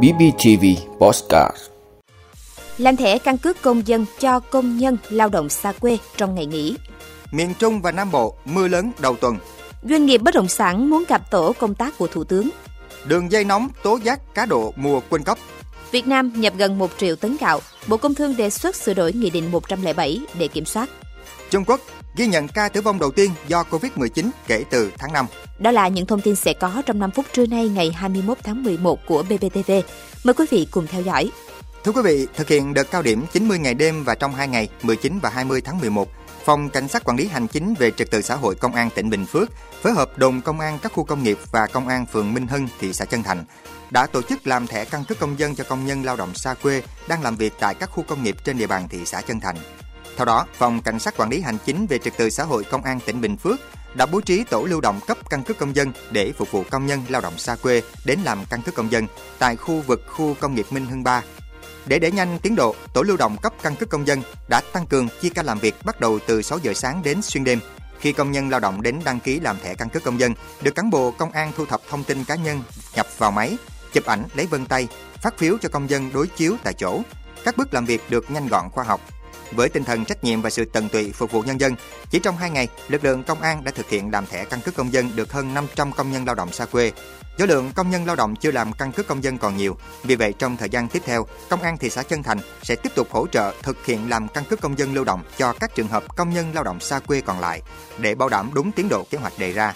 [0.00, 0.64] BBTV
[0.98, 1.56] Postcard
[2.78, 6.46] Làm thẻ căn cước công dân cho công nhân lao động xa quê trong ngày
[6.46, 6.76] nghỉ.
[7.32, 9.36] Miền Trung và Nam Bộ mưa lớn đầu tuần.
[9.82, 12.50] Doanh nghiệp bất động sản muốn gặp tổ công tác của Thủ tướng.
[13.04, 15.38] Đường dây nóng tố giác cá độ mùa Quân cấp.
[15.90, 17.60] Việt Nam nhập gần 1 triệu tấn gạo.
[17.88, 20.88] Bộ Công Thương đề xuất sửa đổi Nghị định 107 để kiểm soát.
[21.50, 21.80] Trung Quốc
[22.16, 25.26] ghi nhận ca tử vong đầu tiên do Covid-19 kể từ tháng 5.
[25.58, 28.62] Đó là những thông tin sẽ có trong 5 phút trưa nay ngày 21 tháng
[28.62, 29.72] 11 của BBTV.
[30.24, 31.30] Mời quý vị cùng theo dõi.
[31.84, 34.68] Thưa quý vị, thực hiện đợt cao điểm 90 ngày đêm và trong 2 ngày
[34.82, 36.08] 19 và 20 tháng 11,
[36.44, 39.10] Phòng Cảnh sát Quản lý Hành chính về Trật tự xã hội Công an tỉnh
[39.10, 39.48] Bình Phước
[39.82, 42.68] phối hợp đồn công an các khu công nghiệp và công an phường Minh Hưng,
[42.80, 43.44] thị xã Chân Thành
[43.90, 46.54] đã tổ chức làm thẻ căn cước công dân cho công nhân lao động xa
[46.54, 49.40] quê đang làm việc tại các khu công nghiệp trên địa bàn thị xã Chân
[49.40, 49.56] Thành.
[50.22, 52.82] Theo đó, Phòng Cảnh sát Quản lý Hành chính về Trật tự xã hội Công
[52.82, 53.60] an tỉnh Bình Phước
[53.94, 56.86] đã bố trí tổ lưu động cấp căn cước công dân để phục vụ công
[56.86, 59.06] nhân lao động xa quê đến làm căn cước công dân
[59.38, 61.22] tại khu vực khu công nghiệp Minh Hưng 3.
[61.86, 64.86] Để đẩy nhanh tiến độ, tổ lưu động cấp căn cước công dân đã tăng
[64.86, 67.60] cường chia ca làm việc bắt đầu từ 6 giờ sáng đến xuyên đêm.
[67.98, 70.74] Khi công nhân lao động đến đăng ký làm thẻ căn cước công dân, được
[70.74, 72.62] cán bộ công an thu thập thông tin cá nhân
[72.94, 73.56] nhập vào máy,
[73.92, 77.00] chụp ảnh lấy vân tay, phát phiếu cho công dân đối chiếu tại chỗ.
[77.44, 79.00] Các bước làm việc được nhanh gọn khoa học,
[79.56, 81.74] với tinh thần trách nhiệm và sự tận tụy phục vụ nhân dân,
[82.10, 84.74] chỉ trong 2 ngày, lực lượng công an đã thực hiện làm thẻ căn cước
[84.74, 86.92] công dân được hơn 500 công nhân lao động xa quê.
[87.38, 90.14] Do lượng công nhân lao động chưa làm căn cước công dân còn nhiều, vì
[90.16, 93.08] vậy trong thời gian tiếp theo, công an thị xã Chân Thành sẽ tiếp tục
[93.10, 96.16] hỗ trợ thực hiện làm căn cước công dân lưu động cho các trường hợp
[96.16, 97.62] công nhân lao động xa quê còn lại
[97.98, 99.74] để bảo đảm đúng tiến độ kế hoạch đề ra.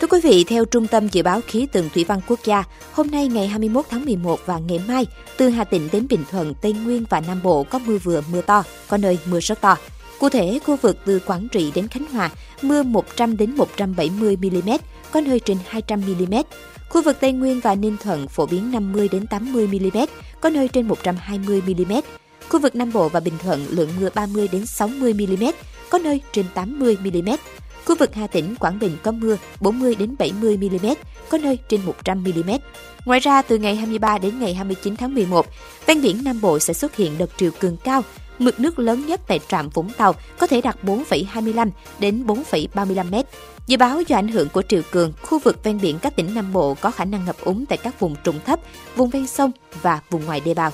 [0.00, 3.10] Thưa quý vị, theo Trung tâm Dự báo Khí tượng Thủy văn Quốc gia, hôm
[3.10, 6.72] nay ngày 21 tháng 11 và ngày mai, từ Hà Tĩnh đến Bình Thuận, Tây
[6.72, 9.76] Nguyên và Nam Bộ có mưa vừa mưa to, có nơi mưa rất to.
[10.18, 12.30] Cụ thể, khu vực từ Quảng Trị đến Khánh Hòa,
[12.62, 14.70] mưa 100 đến 170 mm,
[15.10, 16.34] có nơi trên 200 mm.
[16.88, 19.98] Khu vực Tây Nguyên và Ninh Thuận phổ biến 50 đến 80 mm,
[20.40, 21.92] có nơi trên 120 mm.
[22.48, 25.44] Khu vực Nam Bộ và Bình Thuận lượng mưa 30 đến 60 mm,
[25.90, 27.28] có nơi trên 80 mm.
[27.84, 30.86] Khu vực Hà Tĩnh, Quảng Bình có mưa 40 đến 70 mm,
[31.28, 32.50] có nơi trên 100 mm.
[33.04, 35.46] Ngoài ra, từ ngày 23 đến ngày 29 tháng 11,
[35.86, 38.02] ven biển Nam Bộ sẽ xuất hiện đợt triều cường cao.
[38.38, 43.14] Mực nước lớn nhất tại trạm Vũng Tàu có thể đạt 4,25 đến 4,35 m.
[43.66, 46.52] Dự báo do ảnh hưởng của triều cường, khu vực ven biển các tỉnh Nam
[46.52, 48.60] Bộ có khả năng ngập úng tại các vùng trũng thấp,
[48.96, 49.50] vùng ven sông
[49.82, 50.72] và vùng ngoài đê bao.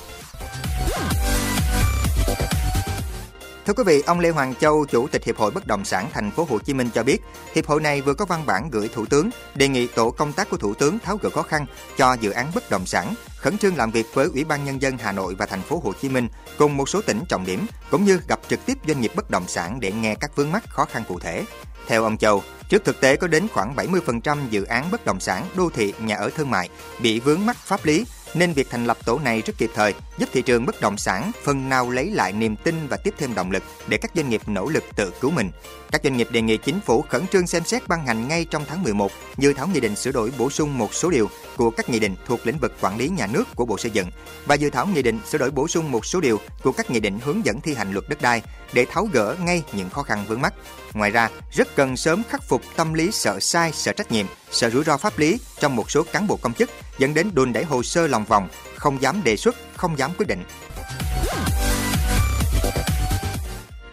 [3.67, 6.31] Thưa quý vị, ông Lê Hoàng Châu, Chủ tịch Hiệp hội Bất động sản Thành
[6.31, 7.19] phố Hồ Chí Minh cho biết,
[7.55, 10.51] hiệp hội này vừa có văn bản gửi Thủ tướng đề nghị tổ công tác
[10.51, 11.67] của Thủ tướng tháo gỡ khó khăn
[11.97, 14.99] cho dự án bất động sản, khẩn trương làm việc với Ủy ban nhân dân
[14.99, 18.05] Hà Nội và Thành phố Hồ Chí Minh cùng một số tỉnh trọng điểm, cũng
[18.05, 20.85] như gặp trực tiếp doanh nghiệp bất động sản để nghe các vướng mắc khó
[20.85, 21.45] khăn cụ thể.
[21.87, 25.47] Theo ông Châu, trước thực tế có đến khoảng 70% dự án bất động sản
[25.57, 26.69] đô thị nhà ở thương mại
[27.03, 28.05] bị vướng mắc pháp lý
[28.35, 31.33] nên việc thành lập tổ này rất kịp thời, giúp thị trường bất động sản
[31.43, 34.43] phần nào lấy lại niềm tin và tiếp thêm động lực để các doanh nghiệp
[34.47, 35.51] nỗ lực tự cứu mình.
[35.93, 38.65] Các doanh nghiệp đề nghị chính phủ khẩn trương xem xét ban hành ngay trong
[38.69, 41.91] tháng 11 dự thảo nghị định sửa đổi bổ sung một số điều của các
[41.91, 44.11] nghị định thuộc lĩnh vực quản lý nhà nước của Bộ Xây dựng
[44.47, 47.01] và dự thảo nghị định sửa đổi bổ sung một số điều của các nghị
[47.01, 48.43] định hướng dẫn thi hành luật đất đai
[48.73, 50.55] để tháo gỡ ngay những khó khăn vướng mắt.
[50.95, 54.71] Ngoài ra, rất cần sớm khắc phục tâm lý sợ sai, sợ trách nhiệm, sợ
[54.71, 57.65] rủi ro pháp lý trong một số cán bộ công chức dẫn đến đùn đẩy
[57.65, 60.43] hồ sơ lòng vòng, không dám đề xuất, không dám quyết định.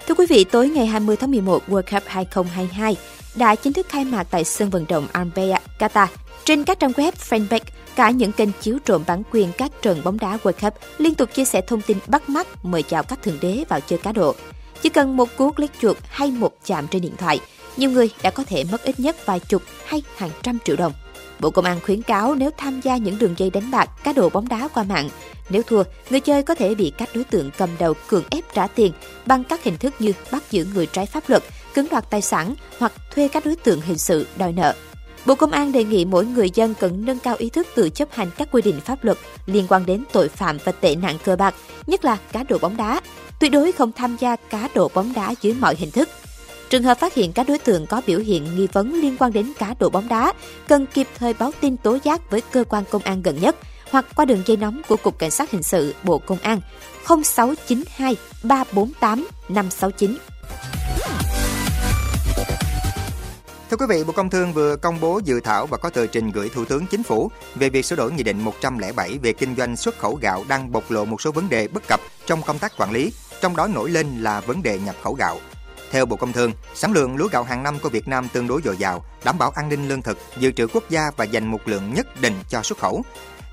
[0.08, 2.98] Thưa quý vị, tối ngày 20 tháng 11, World Cup 2022
[3.36, 6.08] đã chính thức khai mạc tại sân vận động Al Bayt, Qatar.
[6.46, 7.60] Trên các trang web, fanpage,
[7.96, 11.34] cả những kênh chiếu trộm bản quyền các trận bóng đá World Cup liên tục
[11.34, 14.36] chia sẻ thông tin bắt mắt mời chào các thượng đế vào chơi cá độ.
[14.82, 17.40] Chỉ cần một cú click chuột hay một chạm trên điện thoại,
[17.78, 20.94] nhiều người đã có thể mất ít nhất vài chục hay hàng trăm triệu đồng.
[21.40, 24.30] Bộ Công an khuyến cáo nếu tham gia những đường dây đánh bạc, cá độ
[24.30, 25.10] bóng đá qua mạng,
[25.52, 28.68] nếu thua, người chơi có thể bị các đối tượng cầm đầu cưỡng ép trả
[28.68, 28.92] tiền
[29.26, 31.44] bằng các hình thức như bắt giữ người trái pháp luật,
[31.76, 34.76] cưỡng đoạt tài sản hoặc thuê các đối tượng hình sự đòi nợ.
[35.26, 38.08] Bộ Công an đề nghị mỗi người dân cần nâng cao ý thức tự chấp
[38.12, 41.36] hành các quy định pháp luật liên quan đến tội phạm và tệ nạn cờ
[41.36, 41.56] bạc,
[41.88, 43.02] nhất là cá độ bóng đá.
[43.40, 46.10] Tuyệt đối không tham gia cá độ bóng đá dưới mọi hình thức.
[46.70, 49.52] Trường hợp phát hiện các đối tượng có biểu hiện nghi vấn liên quan đến
[49.60, 50.34] cá độ bóng đá,
[50.68, 53.56] cần kịp thời báo tin tố giác với cơ quan công an gần nhất
[53.92, 56.62] hoặc qua đường dây nóng của Cục Cảnh sát Hình sự Bộ Công an
[57.08, 60.18] 0692 348 569.
[63.70, 66.32] Thưa quý vị, Bộ Công Thương vừa công bố dự thảo và có tờ trình
[66.32, 69.76] gửi Thủ tướng Chính phủ về việc sửa đổi Nghị định 107 về kinh doanh
[69.76, 72.74] xuất khẩu gạo đang bộc lộ một số vấn đề bất cập trong công tác
[72.78, 75.40] quản lý, trong đó nổi lên là vấn đề nhập khẩu gạo.
[75.92, 78.62] Theo Bộ Công Thương, sản lượng lúa gạo hàng năm của Việt Nam tương đối
[78.62, 81.60] dồi dào, đảm bảo an ninh lương thực, dự trữ quốc gia và dành một
[81.66, 83.04] lượng nhất định cho xuất khẩu.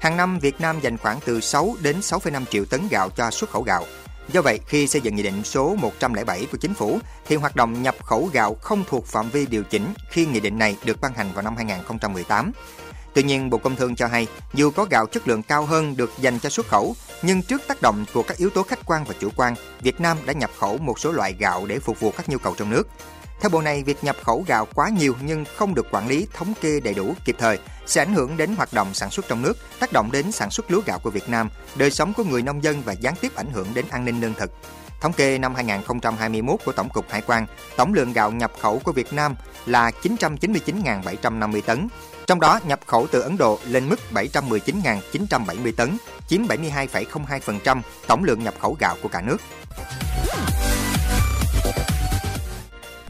[0.01, 3.51] Hàng năm, Việt Nam dành khoảng từ 6 đến 6,5 triệu tấn gạo cho xuất
[3.51, 3.85] khẩu gạo.
[4.33, 7.83] Do vậy, khi xây dựng nghị định số 107 của chính phủ, thì hoạt động
[7.83, 11.13] nhập khẩu gạo không thuộc phạm vi điều chỉnh khi nghị định này được ban
[11.13, 12.53] hành vào năm 2018.
[13.15, 16.11] Tuy nhiên, Bộ Công Thương cho hay, dù có gạo chất lượng cao hơn được
[16.19, 19.15] dành cho xuất khẩu, nhưng trước tác động của các yếu tố khách quan và
[19.21, 22.29] chủ quan, Việt Nam đã nhập khẩu một số loại gạo để phục vụ các
[22.29, 22.89] nhu cầu trong nước.
[23.41, 26.53] Theo Bộ này, việc nhập khẩu gạo quá nhiều nhưng không được quản lý thống
[26.61, 29.57] kê đầy đủ kịp thời sẽ ảnh hưởng đến hoạt động sản xuất trong nước,
[29.79, 32.63] tác động đến sản xuất lúa gạo của Việt Nam, đời sống của người nông
[32.63, 34.51] dân và gián tiếp ảnh hưởng đến an ninh lương thực.
[35.01, 37.47] Thống kê năm 2021 của Tổng cục Hải quan,
[37.77, 39.35] tổng lượng gạo nhập khẩu của Việt Nam
[39.67, 41.89] là 999.750 tấn.
[42.27, 45.97] Trong đó, nhập khẩu từ Ấn Độ lên mức 719.970 tấn,
[46.29, 49.37] chiếm 72,02% tổng lượng nhập khẩu gạo của cả nước.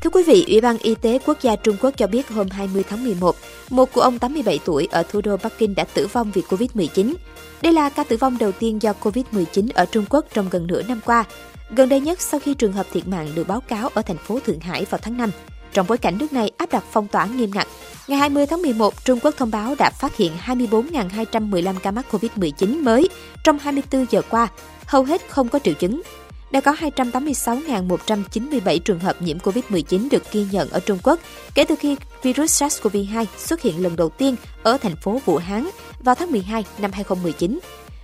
[0.08, 2.84] Thưa quý vị, Ủy ban Y tế Quốc gia Trung Quốc cho biết hôm 20
[2.88, 3.36] tháng 11,
[3.70, 7.14] một cụ ông 87 tuổi ở thủ đô Bắc Kinh đã tử vong vì Covid-19.
[7.62, 10.82] Đây là ca tử vong đầu tiên do Covid-19 ở Trung Quốc trong gần nửa
[10.82, 11.24] năm qua,
[11.70, 14.38] gần đây nhất sau khi trường hợp thiệt mạng được báo cáo ở thành phố
[14.46, 15.30] Thượng Hải vào tháng 5.
[15.72, 17.68] Trong bối cảnh nước này áp đặt phong tỏa nghiêm ngặt,
[18.08, 22.84] ngày 20 tháng 11, Trung Quốc thông báo đã phát hiện 24.215 ca mắc COVID-19
[22.84, 23.08] mới
[23.44, 24.48] trong 24 giờ qua,
[24.86, 26.02] hầu hết không có triệu chứng
[26.50, 31.20] đã có 286.197 trường hợp nhiễm COVID-19 được ghi nhận ở Trung Quốc
[31.54, 35.68] kể từ khi virus SARS-CoV-2 xuất hiện lần đầu tiên ở thành phố Vũ Hán
[36.00, 37.58] vào tháng 12 năm 2019.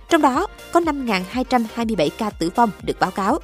[0.09, 3.39] Trong đó có 5.227 ca tử vong được báo cáo.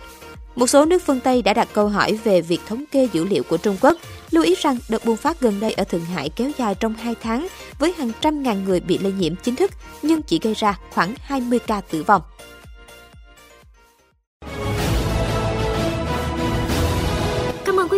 [0.56, 3.44] Một số nước phương Tây đã đặt câu hỏi về việc thống kê dữ liệu
[3.44, 3.98] của Trung Quốc,
[4.31, 7.15] lưu ý rằng đợt bùng phát gần đây ở Thượng Hải kéo dài trong 2
[7.21, 7.48] tháng
[7.80, 9.71] với hàng trăm ngàn người bị lây nhiễm chính thức
[10.01, 12.21] nhưng chỉ gây ra khoảng 20 ca tử vong.